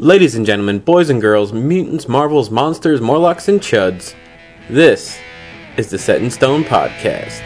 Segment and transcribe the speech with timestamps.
[0.00, 4.14] Ladies and gentlemen, boys and girls, mutants, marvels, monsters, morlocks, and chuds,
[4.70, 5.20] this
[5.76, 7.42] is the Set in Stone Podcast.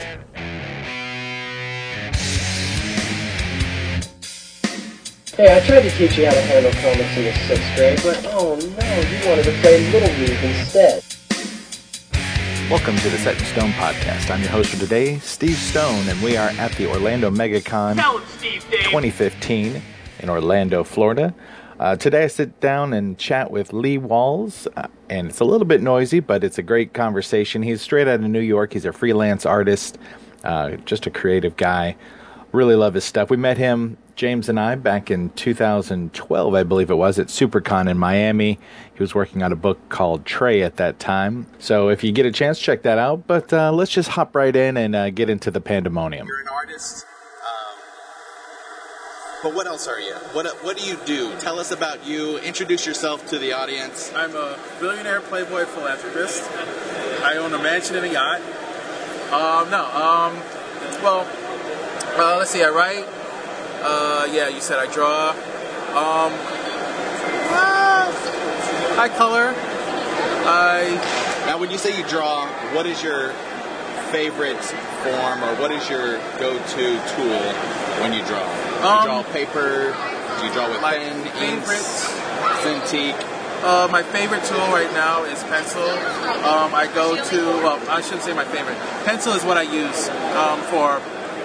[5.35, 8.25] Hey, I tried to teach you how to handle comics in the sixth grade, but
[8.33, 11.03] oh no, you wanted to play Little League instead.
[12.71, 14.31] Welcome to the Set in Stone podcast.
[14.31, 19.83] I'm your host for today, Steve Stone, and we are at the Orlando MegaCon 2015
[20.21, 21.35] in Orlando, Florida.
[21.79, 25.67] Uh, today I sit down and chat with Lee Walls, uh, and it's a little
[25.67, 27.63] bit noisy, but it's a great conversation.
[27.63, 28.75] He's straight out of New York.
[28.75, 29.99] He's a freelance artist,
[30.45, 31.97] uh, just a creative guy.
[32.53, 33.29] Really love his stuff.
[33.29, 37.91] We met him, James and I, back in 2012, I believe it was, at SuperCon
[37.91, 38.61] in Miami.
[38.95, 41.49] He was working on a book called Trey at that time.
[41.59, 43.27] So if you get a chance, check that out.
[43.27, 46.29] But uh, let's just hop right in and uh, get into the pandemonium.
[46.29, 47.05] You're an artist.
[49.45, 50.15] But what else are you?
[50.33, 51.31] What What do you do?
[51.41, 52.39] Tell us about you.
[52.39, 54.11] Introduce yourself to the audience.
[54.17, 56.51] I'm a billionaire playboy philanthropist.
[57.23, 58.41] I own a mansion and a yacht.
[59.31, 60.33] Um, no, um,
[61.03, 61.29] well,
[62.17, 63.05] uh, let's see, I write.
[63.83, 65.33] Uh, yeah, you said I draw.
[65.91, 66.33] Um,
[67.53, 69.53] uh, I color.
[70.47, 73.29] I Now, when you say you draw, what is your
[74.11, 74.75] favorite
[75.05, 77.43] form, or what is your go-to tool
[78.01, 78.41] when you draw?
[78.41, 79.93] Do you Um, draw paper?
[80.41, 82.09] Do you draw with My pen, inks,
[82.65, 83.15] Cintiq?
[83.65, 85.89] Uh, my favorite tool right now is pencil.
[86.45, 88.77] Um, I go to, well, I shouldn't say my favorite.
[89.07, 91.01] Pencil is what I use um, for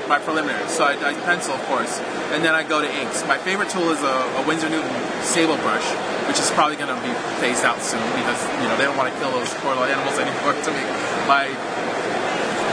[0.10, 0.72] my preliminaries.
[0.72, 2.00] So I, I pencil, of course,
[2.36, 3.23] and then I go to inks.
[3.28, 5.86] My favorite tool is a, a Winsor Newton sable brush,
[6.28, 9.14] which is probably going to be phased out soon because you know they don't want
[9.14, 10.56] to kill those poor little animals anymore.
[10.66, 10.84] To me,
[11.30, 11.48] my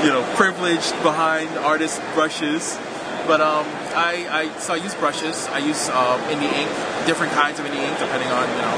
[0.03, 2.79] you know privilege behind artist brushes.
[3.27, 3.67] But um,
[3.97, 5.47] I, I so I use brushes.
[5.51, 6.71] I use um, India ink,
[7.07, 8.77] different kinds of India ink depending on you know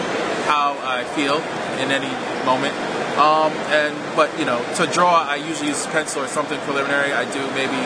[0.49, 1.37] how I feel
[1.85, 2.09] in any
[2.49, 2.73] moment.
[3.21, 7.13] Um, and but you know to draw, I usually use pencil or something preliminary.
[7.13, 7.77] I do maybe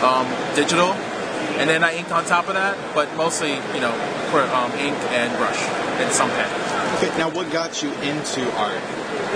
[0.00, 0.24] um,
[0.56, 0.96] digital,
[1.60, 2.78] and then I ink on top of that.
[2.94, 3.92] But mostly you know
[4.32, 5.60] for um, ink and brush
[6.00, 6.48] and some pen.
[6.96, 8.80] Okay, now what got you into art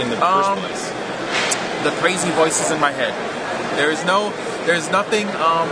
[0.01, 1.85] in the Um, first place?
[1.85, 3.13] the crazy voices in my head.
[3.81, 4.29] There is no,
[4.69, 5.65] there's nothing, um,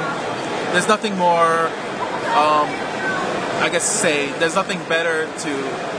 [0.73, 1.69] there's nothing more,
[2.33, 2.65] um,
[3.61, 5.53] I guess say, there's nothing better to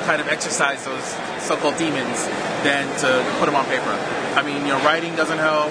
[0.09, 1.05] kind of exercise those
[1.37, 2.25] so-called demons
[2.65, 3.93] than to put them on paper.
[4.33, 5.69] I mean, you know, writing doesn't help.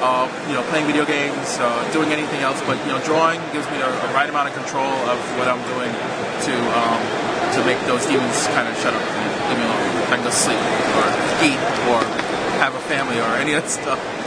[0.00, 3.68] Uh, you know, playing video games, uh, doing anything else, but you know, drawing gives
[3.68, 7.00] me the, right amount of control of what I'm doing to um,
[7.52, 9.84] to make those demons kind of shut up and leave me alone.
[10.08, 10.64] I can go sleep
[10.96, 11.06] or
[11.44, 11.60] eat
[11.92, 12.00] or
[12.64, 14.23] have a family or any of that stuff.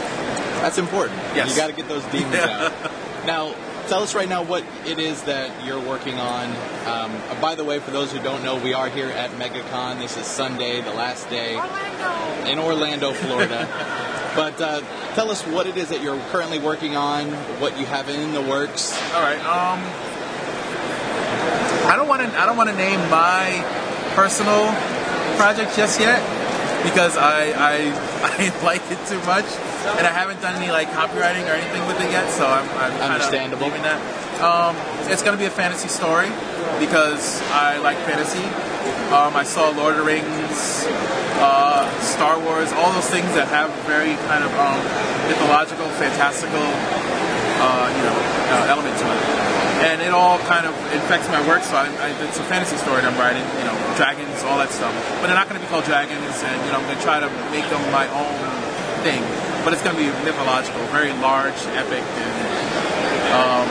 [0.60, 1.18] That's important.
[1.34, 1.50] Yes.
[1.50, 2.70] You got to get those demons Yeah.
[2.84, 3.26] out.
[3.26, 3.54] Now,
[3.88, 6.50] tell us right now what it is that you're working on.
[6.86, 9.98] Um, uh, by the way, for those who don't know, we are here at MegaCon.
[9.98, 11.54] This is Sunday, the last day
[12.50, 13.66] in Orlando, Florida.
[14.36, 14.80] but uh,
[15.14, 17.26] tell us what it is that you're currently working on,
[17.60, 18.92] what you have in the works.
[19.14, 19.38] All right.
[19.40, 19.78] Um,
[21.90, 22.28] I don't want to.
[22.38, 23.64] I don't want to name my
[24.14, 24.66] personal
[25.38, 26.20] project just yet
[26.84, 27.74] because I, I
[28.38, 29.46] I like it too much,
[29.98, 32.30] and I haven't done any like copyrighting or anything with it yet.
[32.30, 33.66] So I'm, I'm kind of Understandable.
[33.66, 33.98] leaving that.
[34.38, 34.76] Um,
[35.10, 36.30] it's going to be a fantasy story
[36.78, 38.44] because I like fantasy.
[39.10, 40.84] Um, I saw Lord of the Rings,
[41.42, 44.78] uh, Star Wars, all those things that have very kind of um,
[45.26, 48.16] mythological, fantastical uh, you know,
[48.54, 49.20] uh, element to it.
[49.90, 53.02] And it all kind of infects my work, so I, I, it's a fantasy story
[53.02, 53.74] that I'm writing, you know,
[54.38, 54.94] dragons, all that stuff.
[55.20, 57.20] But they're not going to be called dragons, and, you know, I'm going to try
[57.20, 58.38] to make them my own
[59.02, 59.22] thing.
[59.64, 62.36] But it's going to be mythological, very large, epic, and
[63.34, 63.66] um,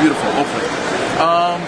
[0.00, 0.68] beautiful, hopefully.
[1.20, 1.60] Um,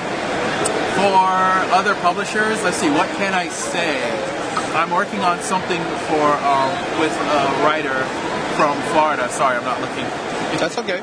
[0.97, 1.25] for
[1.72, 3.97] other publishers, let's see, what can I say?
[4.77, 8.05] I'm working on something for um, with a writer
[8.56, 9.28] from Florida.
[9.28, 10.05] Sorry, I'm not looking
[10.61, 11.03] That's okay.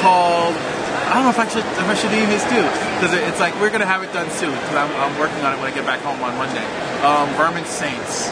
[0.00, 0.75] called.
[1.06, 2.66] I don't know if I should if I should his too
[2.98, 5.54] because it, it's like we're gonna have it done soon because I'm, I'm working on
[5.54, 6.64] it when I get back home on Monday.
[7.06, 8.28] Um, Vermin Saints.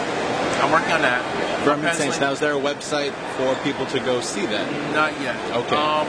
[0.58, 1.22] I'm working on that.
[1.62, 2.20] Vermin Penciling- Saints.
[2.20, 4.66] Now, is there a website for people to go see that?
[4.92, 5.38] Not yet.
[5.54, 5.76] Okay.
[5.78, 6.06] Um,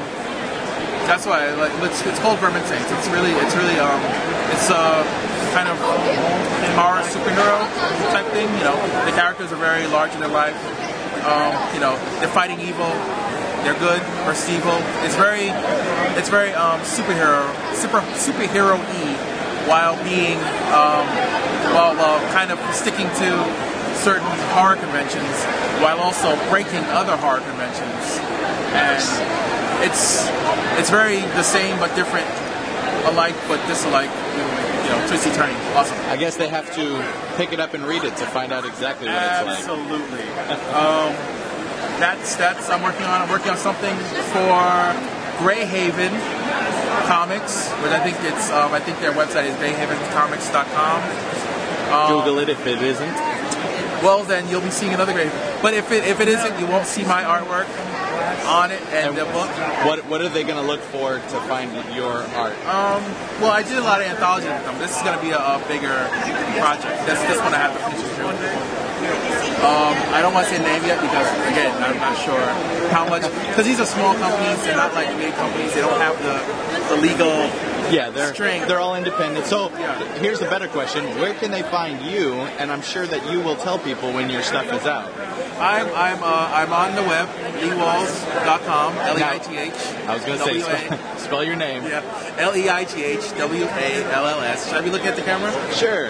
[1.06, 2.90] that's why like it's, it's called Vermin Saints.
[2.98, 4.02] It's really it's really um
[4.50, 5.06] it's a
[5.54, 5.78] kind of
[6.74, 7.62] horror superhero
[8.10, 8.50] type thing.
[8.58, 10.58] You know, the characters are very large in their life.
[11.30, 12.90] Um, you know, they're fighting evil.
[13.66, 14.78] They're good versus evil.
[15.02, 15.50] It's very
[16.14, 17.42] it's very um, superhero
[17.74, 19.10] super superhero y
[19.66, 20.38] while being
[20.70, 21.10] um,
[21.74, 23.30] while uh, kind of sticking to
[23.98, 25.34] certain horror conventions
[25.82, 28.22] while also breaking other horror conventions
[28.78, 29.02] and
[29.82, 30.30] it's
[30.78, 32.30] it's very the same but different
[33.10, 34.14] alike but disalike
[34.86, 35.58] you know, twisty turny.
[35.76, 35.98] Awesome.
[36.10, 37.02] I guess they have to
[37.38, 39.80] pick it up and read it to find out exactly what it's like.
[39.82, 40.22] Absolutely.
[40.78, 41.45] um,
[42.00, 43.22] that's that's I'm working on.
[43.22, 43.96] I'm working on something
[44.34, 44.96] for
[45.40, 46.14] Greyhaven
[47.08, 51.02] Comics, which I think it's um, I think their website is greyhavencomics.com.
[52.08, 53.16] Google it if it isn't.
[54.04, 55.62] Well, then you'll be seeing another Greyhaven.
[55.62, 57.68] But if it if it isn't, you won't see my artwork
[58.46, 59.50] on it and the book.
[59.86, 62.54] What what are they going to look for to find your art?
[62.66, 63.04] Um,
[63.42, 64.80] well, I did a lot of anthologies with them.
[64.80, 65.96] This is going to be a, a bigger
[66.60, 67.06] project.
[67.06, 68.85] This this one I have to finish in June.
[69.66, 72.40] Um, I don't want to say name yet because again, I'm not sure
[72.94, 73.24] how much.
[73.24, 75.74] Because these are small companies, they're not like big companies.
[75.74, 76.38] They don't have the
[76.96, 77.50] the legal.
[77.92, 78.62] Yeah, they're String.
[78.68, 79.46] they're all independent.
[79.46, 79.94] So Yeah.
[80.20, 82.34] here's the better question: Where can they find you?
[82.60, 85.12] And I'm sure that you will tell people when your stuff is out.
[85.60, 87.28] I'm I'm uh, I'm on the web,
[87.62, 89.74] leewalls.com, L E I T H.
[90.08, 91.84] I was going to say, spell, spell your name.
[91.84, 92.02] Yeah,
[92.40, 94.68] L E I T H W A L L S.
[94.68, 95.52] Should I be looking at the camera?
[95.74, 96.10] Sure.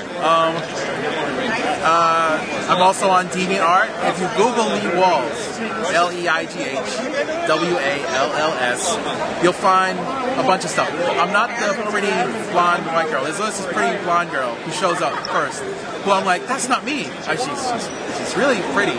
[1.86, 3.90] I'm also on DeviantArt.
[4.10, 5.60] If you Google Lee Walls,
[5.94, 10.70] L E I G H W A L L S, you'll find a bunch of
[10.72, 10.90] stuff.
[10.92, 12.08] I'm not the pretty
[12.52, 13.24] blonde white girl.
[13.24, 15.62] There's this pretty blonde girl who shows up first.
[16.04, 17.06] Who I'm like, that's not me.
[17.06, 18.98] Uh, she's, she's really pretty,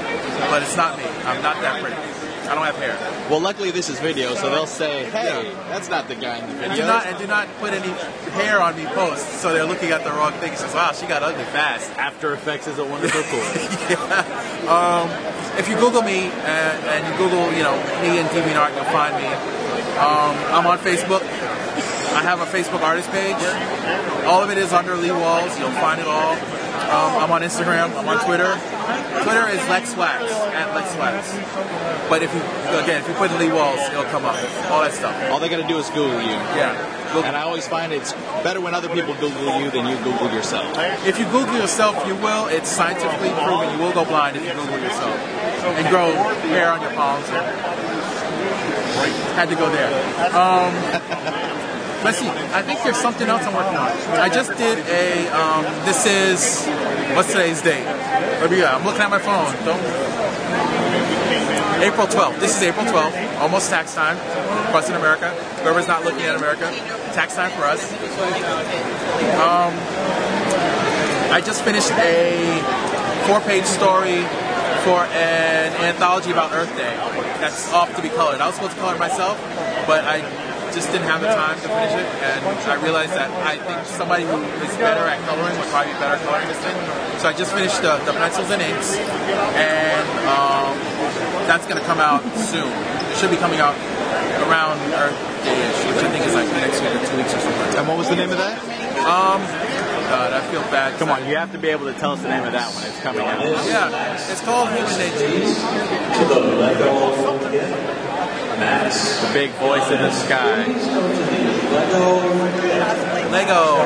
[0.50, 1.04] but it's not me.
[1.24, 2.15] I'm not that pretty.
[2.48, 2.96] I don't have hair.
[3.30, 6.52] Well, luckily this is video, so they'll say, "Hey, that's not the guy in the
[6.64, 7.90] And video." do not and do not put any
[8.38, 10.52] hair on me post, so they're looking at the wrong thing.
[10.52, 11.90] It says, wow, she got ugly fast.
[11.98, 14.70] After Effects is a wonderful tool.
[14.70, 15.08] Um,
[15.58, 19.14] if you Google me and, and you Google, you know, me and DeviantArt, you'll find
[19.16, 19.26] me.
[19.96, 21.22] Um, I'm on Facebook.
[22.16, 23.36] I have a Facebook artist page.
[24.26, 25.58] All of it is under Lee Walls.
[25.58, 26.36] You'll find it all.
[26.86, 27.90] Um, I'm on Instagram.
[27.98, 28.50] I'm on Twitter.
[29.24, 30.22] Twitter is Lex Wax
[30.54, 31.34] at Lex Wax.
[32.08, 32.40] But if you
[32.78, 34.36] again, if you put Lee Walls, it'll come up.
[34.70, 35.14] All that stuff.
[35.30, 36.38] All they got to do is Google you.
[36.54, 36.78] Yeah.
[37.08, 37.24] Google.
[37.24, 38.12] And I always find it's
[38.46, 40.66] better when other people Google you than you Google yourself.
[41.06, 42.46] If you Google yourself, you will.
[42.48, 43.70] It's scientifically proven.
[43.74, 45.16] You will go blind if you Google yourself
[45.74, 46.12] and grow
[46.54, 47.26] hair on your palms.
[49.34, 49.90] Had to go there.
[50.34, 50.72] Um,
[52.04, 52.28] let's see.
[52.28, 53.90] I think there's something else I'm working on.
[54.18, 55.28] I just did a.
[55.34, 56.64] Um, this is
[57.16, 57.84] what's today's date?
[57.84, 58.62] Let me.
[58.62, 59.48] I'm looking at my phone.
[59.64, 59.80] Don't.
[61.82, 62.40] April 12th.
[62.40, 63.40] This is April 12th.
[63.40, 64.16] Almost tax time
[64.70, 65.30] for us in America.
[65.64, 66.68] Whoever's not looking at America,
[67.16, 67.90] tax time for us.
[69.40, 69.72] Um,
[71.32, 72.60] I just finished a
[73.26, 74.20] four-page story
[74.84, 76.94] for an anthology about Earth Day.
[77.40, 78.40] That's off to be colored.
[78.40, 79.40] I was supposed to color it myself,
[79.86, 80.20] but I
[80.76, 84.28] just didn't have the time to finish it, and I realized that I think somebody
[84.28, 86.76] who is better at coloring would probably be better at coloring this thing.
[87.16, 88.92] So I just finished the, the pencils and inks,
[89.56, 90.76] and um,
[91.48, 92.68] that's going to come out soon.
[92.68, 93.72] It should be coming out
[94.44, 95.16] around Earth
[95.48, 97.80] Day-ish, which I think is like next week or two weeks or something.
[97.80, 98.60] And what was the name of that?
[100.12, 101.00] God, I feel bad.
[101.00, 102.84] Come on, you have to be able to tell us the name of that one.
[102.84, 103.40] it's coming out.
[103.64, 105.24] Yeah, it's called Human Nature.
[108.56, 110.64] The big voice in the sky.
[113.30, 113.76] Lego.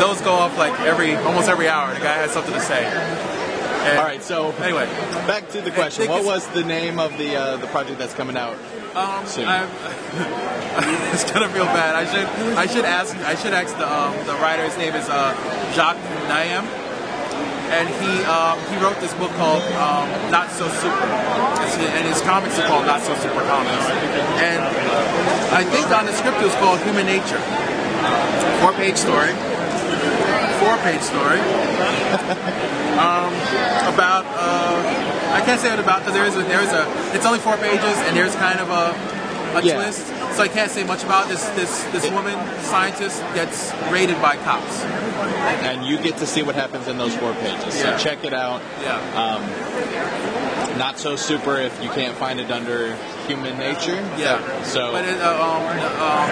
[0.00, 1.94] Those go off like every, almost every hour.
[1.94, 2.84] The guy has something to say.
[2.84, 4.86] And All right, so Anyway,
[5.26, 6.08] back to the question.
[6.08, 8.56] What was the name of the uh, the project that's coming out?
[8.94, 9.46] um, Soon.
[11.12, 11.94] It's gonna feel bad.
[11.94, 12.26] I should,
[12.56, 14.62] I should ask, I should ask the um, the writer.
[14.64, 15.34] His name is uh,
[15.74, 16.64] Jacques Nayem,
[17.72, 21.06] and he um, he wrote this book called um, Not So Super,
[21.96, 23.84] and his comics are called Not So Super Comics.
[24.44, 24.60] And
[25.52, 27.40] I think on the script it was called Human Nature,
[28.60, 29.32] four page story,
[30.60, 31.40] four page story
[33.00, 33.32] um,
[33.88, 34.24] about.
[34.28, 36.84] Uh, I can't say what about because there is a, there is a.
[37.16, 38.92] It's only four pages and there's kind of a
[39.56, 39.74] a Yeah.
[39.76, 40.06] twist.
[40.32, 41.46] So I can't say much about this.
[41.50, 44.82] This this woman scientist gets raided by cops.
[45.62, 47.76] And you get to see what happens in those four pages.
[47.76, 47.96] Yeah.
[47.96, 48.62] So check it out.
[48.80, 48.96] Yeah.
[49.14, 52.96] Um, Not so super if you can't find it under
[53.28, 54.00] human nature.
[54.16, 54.40] Yeah.
[54.62, 55.62] So But it, uh, um,
[56.00, 56.28] um,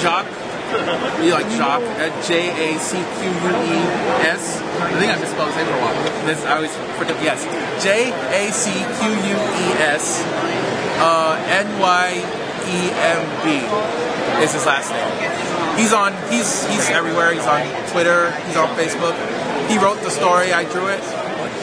[0.00, 0.32] Jacques,
[1.22, 3.80] you like Jacques at J A C Q U E
[4.24, 4.58] S.
[4.80, 6.26] I think I misspelled his name for a while.
[6.26, 7.22] This I always forget.
[7.22, 7.44] Yes,
[7.84, 10.24] J A C Q U E S
[10.98, 13.60] uh, N Y E M B
[14.42, 15.08] is his last name.
[15.76, 16.12] He's on.
[16.30, 17.32] He's he's everywhere.
[17.32, 18.30] He's on Twitter.
[18.46, 19.14] He's on Facebook.
[19.68, 20.52] He wrote the story.
[20.52, 21.02] I drew it.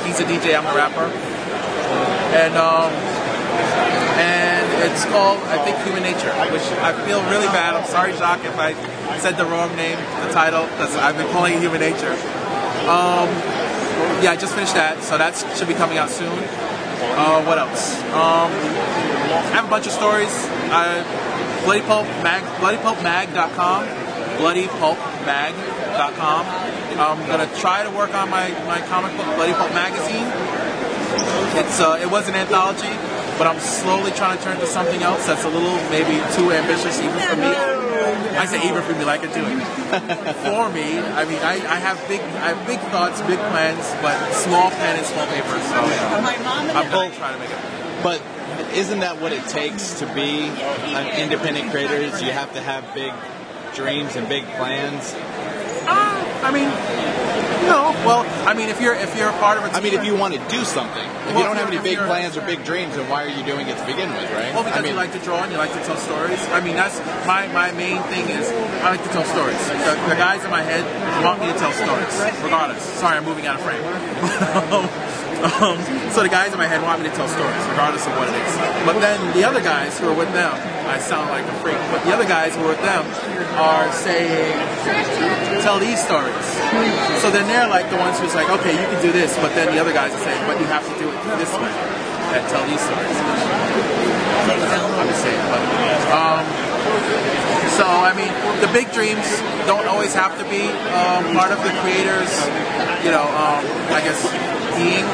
[0.06, 0.58] He's a DJ.
[0.58, 1.08] I'm a rapper.
[2.36, 2.92] And um,
[4.20, 7.76] and it's called I think Human Nature, which I feel really bad.
[7.76, 8.74] I'm sorry, Jacques, if I
[9.20, 12.14] said the wrong name, the title, because I've been calling it Human Nature.
[12.90, 13.30] Um,
[14.24, 16.32] yeah, I just finished that, so that should be coming out soon.
[17.14, 17.98] Uh, what else?
[18.14, 20.32] Um, I have a bunch of stories.
[20.72, 21.04] I
[21.64, 23.86] Bloody Pulp Mag, bloodypulpmag.com,
[24.40, 26.46] bloodypulpmag.com.
[26.98, 30.26] I'm gonna try to work on my, my comic book, Bloody Pulp Magazine.
[31.60, 32.90] It's uh, it was an anthology,
[33.38, 37.00] but I'm slowly trying to turn to something else that's a little maybe too ambitious
[37.00, 37.54] even for me.
[38.40, 39.60] I say even for me, like I do it.
[40.48, 44.18] for me, I mean, I, I have big I have big thoughts, big plans, but
[44.34, 45.60] small pen and small paper.
[45.68, 47.60] So I'm gonna try to make it.
[48.02, 48.22] But
[48.74, 50.48] isn't that what it takes to be
[50.96, 51.96] an independent creator?
[51.96, 53.14] Is you have to have big
[53.76, 55.14] dreams and big plans.
[55.88, 56.70] Uh, I mean,
[57.68, 57.94] no.
[58.06, 60.06] Well, I mean, if you're if you're a part of a team, I mean, if
[60.06, 62.42] you want to do something, if Well, you don't if have any big plans or
[62.42, 64.54] big dreams, then why are you doing it to begin with, right?
[64.54, 66.40] Well, because I mean, you like to draw and you like to tell stories.
[66.50, 68.50] I mean, that's my, my main thing is
[68.84, 69.60] I like to tell stories.
[69.68, 70.84] The, the guys in my head
[71.24, 72.14] want me to tell stories,
[72.44, 72.84] regardless.
[73.00, 73.82] Sorry, I'm moving out of frame.
[75.42, 75.78] um,
[76.14, 78.38] so the guys in my head want me to tell stories, regardless of what it
[78.38, 78.54] is.
[78.86, 80.54] But then the other guys who are with them,
[80.86, 83.04] I sound like a freak, but the other guys who are with them
[83.58, 84.54] are saying,
[85.62, 86.46] tell these stories.
[87.22, 89.74] So then they're like the ones who's like, okay, you can do this, but then
[89.74, 91.74] the other guys are saying, but you have to do it this way
[92.38, 93.18] and tell these stories.
[94.48, 95.62] I'm just saying, but
[96.14, 96.46] um,
[97.76, 98.32] so I mean,
[98.62, 99.26] the big dreams
[99.66, 102.32] don't always have to be um, part of the creators.
[103.04, 104.22] You know, um, I guess
[104.76, 105.06] being.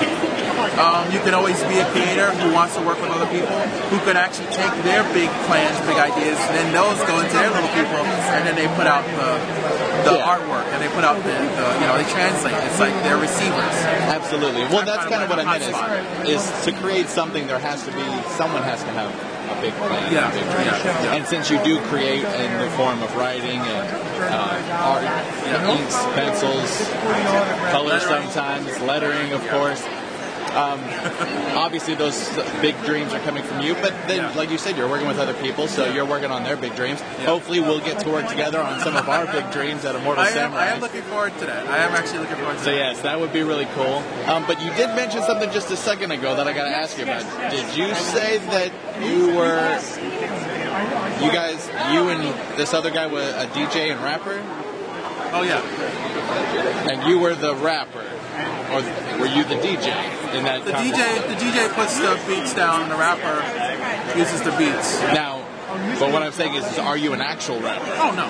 [0.77, 3.49] Um, you can always be a creator who wants to work with other people
[3.89, 7.49] who could actually take their big plans, big ideas, and then those go into their
[7.49, 7.97] little people,
[8.37, 9.31] and then they put out the
[10.05, 10.29] the Yeah.
[10.37, 12.53] artwork and they put out the, the you know they translate.
[12.69, 13.75] It's like they're receivers.
[14.13, 14.61] Absolutely.
[14.69, 15.65] Well, that's kind of what I meant
[16.29, 17.47] is, is to create something.
[17.47, 18.05] There has to be
[18.37, 19.09] someone has to have
[19.49, 20.67] a big plan, Yeah, a big dream.
[20.69, 21.15] yeah, yeah.
[21.15, 23.87] And since you do create in the form of writing and
[24.29, 25.03] uh, art,
[25.47, 26.69] you know, inks, pencils,
[27.71, 29.81] colors, sometimes lettering, of course.
[30.57, 30.79] Um,
[31.55, 32.17] obviously, those
[32.61, 34.31] big dreams are coming from you, but then, Yeah.
[34.35, 36.99] like you said, you're working with other people, so you're working on their big dreams.
[37.25, 40.27] Hopefully, we'll get to work together on some of our big dreams at Immortal I
[40.29, 40.63] am, Samurai.
[40.63, 41.67] I am looking forward to that.
[41.67, 42.71] I am actually looking forward to So that.
[42.71, 44.03] So, yes, that would be really cool.
[44.25, 46.97] Um, but you did mention something just a second ago that I got to ask
[46.97, 47.23] you about.
[47.51, 49.61] Did you say that you were,
[51.23, 52.23] you guys, you and
[52.57, 54.41] this other guy were a DJ and rapper,
[55.33, 55.61] Oh yeah.
[56.89, 58.05] and you were the rapper,
[58.73, 58.81] or
[59.19, 59.89] were you the DJ
[60.35, 60.65] in that?
[60.65, 60.71] The?
[60.71, 63.37] DJ, the DJ puts the beats down, and the rapper
[64.17, 64.99] uses the beats.
[65.13, 65.43] Now,
[65.99, 67.85] but what I'm saying is, is, are you an actual rapper?
[67.97, 68.27] Oh no,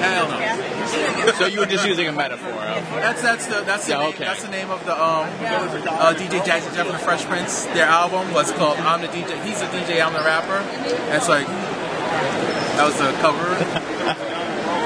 [0.00, 1.32] hell no.
[1.38, 2.50] So you were just using a metaphor.
[2.52, 4.24] Of, That's that's the that's the Yeah, name, okay.
[4.24, 7.64] that's the name of the um uh, DJ Jazzy Jeff and the Fresh Prince.
[7.66, 9.42] Their album was called I'm the DJ.
[9.44, 10.04] He's the DJ.
[10.04, 10.62] I'm the rapper.
[11.10, 13.85] That's like that was the cover.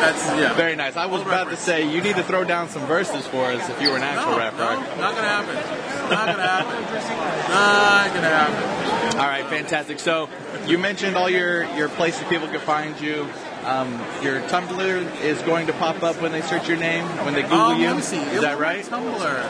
[0.01, 0.55] That's yeah.
[0.55, 0.97] very nice.
[0.97, 3.81] I was about to say you need to throw down some verses for us if
[3.83, 4.57] you were an actual no, rapper.
[4.59, 5.55] no, not gonna happen.
[6.11, 6.83] Not gonna happen.
[7.51, 9.19] Not gonna happen.
[9.21, 9.99] All right, fantastic.
[10.01, 10.29] So
[10.67, 13.27] you mentioned all your, your places people can find you.
[13.65, 13.93] Um,
[14.23, 17.59] your Tumblr is going to pop up when they search your name, when they Google
[17.59, 17.89] Um, you.
[17.89, 18.17] let me see.
[18.17, 18.83] Is that right?
[18.85, 19.45] Tumblr.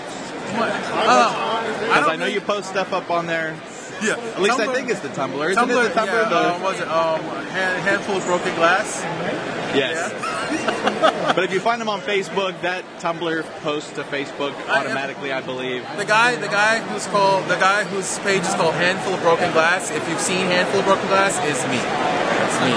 [0.59, 0.73] What?
[0.73, 3.55] Oh, Because don't I know think- you post stuff up on there.
[4.09, 4.17] Yeah.
[4.17, 5.51] At least I think it's the Tumblr.
[5.51, 6.07] Isn't Tumblr, it the Tumblr?
[6.07, 9.03] yeah, the, uh, was it um, hand, handful of broken glass?
[9.75, 10.11] yes.
[11.37, 15.43] but if you find them on Facebook, that Tumblr posts to Facebook I- automatically, I
[15.43, 15.87] believe.
[15.97, 19.53] The guy, the guy who's called, the guy whose page is called Handful of Broken
[19.53, 19.91] Glass.
[19.91, 22.40] If you've seen Handful of Broken Glass, is me.
[22.61, 22.73] Me.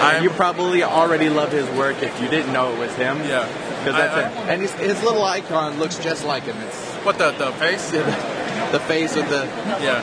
[0.00, 3.18] I'm, You probably already love his work if you didn't know it was him.
[3.18, 3.46] yeah.
[3.78, 4.48] Because that's I- it.
[4.50, 6.56] And his, his little icon looks just like him.
[6.66, 7.90] It's What the the face?
[8.72, 9.44] the face with the.
[9.82, 10.02] Yeah.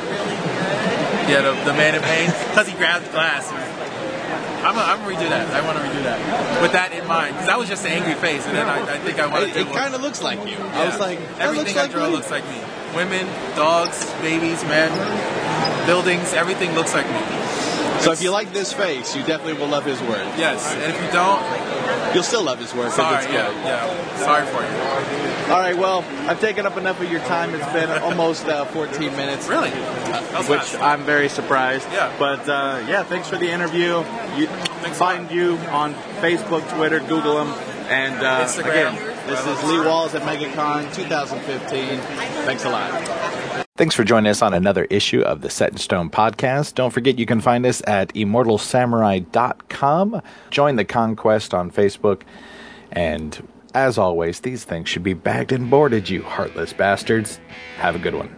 [1.30, 3.52] Yeah, the, the man in pain because he grabbed the glass.
[3.52, 5.46] I'm gonna I'm gonna redo that.
[5.54, 8.14] I want to redo that with that in mind because that was just an angry
[8.16, 9.60] face, and then I, I think I want It, to.
[9.62, 10.58] it kind of looks like you.
[10.58, 12.58] I was like, everything looks I like draw looks like me.
[12.96, 14.90] Women, dogs, babies, men,
[15.86, 17.22] buildings, everything looks like me.
[18.06, 20.26] So if you like this face, you definitely will love his work.
[20.38, 21.42] Yes, and if you don't,
[22.14, 22.92] You'll still love his work.
[22.94, 23.18] sorry.
[23.18, 23.34] it's good.
[23.34, 24.18] Yeah, yeah.
[24.20, 25.52] Sorry for you.
[25.54, 25.78] All right.
[25.78, 27.54] Well, I've taken up enough of your time.
[27.54, 29.48] It's been almost uh, 14 minutes.
[29.50, 29.72] Really?
[29.72, 30.80] Was Which fast.
[30.82, 31.88] I'm very surprised.
[31.92, 32.16] Yeah.
[32.18, 33.98] But uh, yeah, thanks for the interview.
[34.38, 34.48] You
[34.94, 37.50] find you on Facebook, Twitter, Google them,
[37.90, 38.94] and uh, Instagram.
[38.96, 42.00] again, This is Lee Walls at MegaCon 2015.
[42.46, 43.65] Thanks a lot.
[43.78, 46.76] Thanks for joining us on another issue of the Set in Stone podcast.
[46.76, 50.22] Don't forget you can find us at immortalsamurai.com.
[50.50, 52.22] Join the conquest on Facebook.
[52.94, 57.42] And as always, these things should be bagged and boarded, you heartless bastards.
[57.76, 58.34] Have a good one.